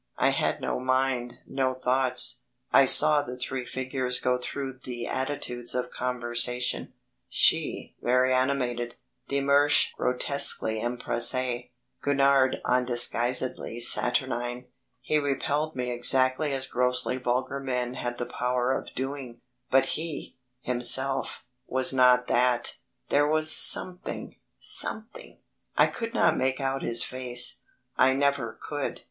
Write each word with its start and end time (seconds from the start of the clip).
I 0.17 0.31
had 0.31 0.61
no 0.61 0.79
mind, 0.79 1.41
no 1.45 1.75
thoughts. 1.75 2.39
I 2.73 2.85
saw 2.85 3.21
the 3.21 3.37
three 3.37 3.63
figures 3.67 4.17
go 4.17 4.39
through 4.39 4.79
the 4.83 5.05
attitudes 5.05 5.75
of 5.75 5.91
conversation 5.91 6.93
she 7.29 7.95
very 8.01 8.33
animated, 8.33 8.95
de 9.27 9.41
Mersch 9.41 9.93
grotesquely 9.93 10.81
empressé, 10.81 11.69
Gurnard 12.01 12.59
undisguisedly 12.65 13.79
saturnine. 13.79 14.65
He 15.01 15.19
repelled 15.19 15.75
me 15.75 15.91
exactly 15.91 16.51
as 16.51 16.65
grossly 16.65 17.17
vulgar 17.17 17.59
men 17.59 17.93
had 17.93 18.17
the 18.17 18.25
power 18.25 18.73
of 18.73 18.95
doing, 18.95 19.39
but 19.69 19.85
he, 19.85 20.35
himself, 20.61 21.45
was 21.67 21.93
not 21.93 22.25
that 22.25 22.77
there 23.09 23.27
was 23.27 23.55
something... 23.55 24.35
something. 24.57 25.37
I 25.77 25.85
could 25.85 26.15
not 26.15 26.31
quite 26.31 26.37
make 26.43 26.59
out 26.59 26.81
his 26.81 27.03
face, 27.03 27.61
I 27.99 28.13
never 28.13 28.57
could. 28.59 28.99